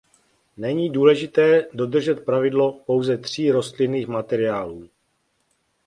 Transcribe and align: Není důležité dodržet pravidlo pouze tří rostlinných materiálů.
Není 0.57 0.89
důležité 0.91 1.67
dodržet 1.73 2.25
pravidlo 2.25 2.73
pouze 2.85 3.17
tří 3.17 3.51
rostlinných 3.51 4.07
materiálů. 4.07 4.89